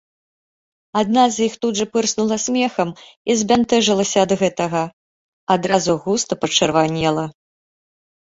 Адна 0.99 1.23
з 1.33 1.41
іх 1.47 1.53
тут 1.65 1.73
жа 1.81 1.85
пырснула 1.97 2.37
смехам 2.45 2.89
і 3.33 3.35
збянтэжылася 3.41 4.17
ад 4.27 4.31
гэтага, 4.41 4.81
адразу 5.57 5.91
густа 6.07 6.33
пачырванела. 6.47 7.25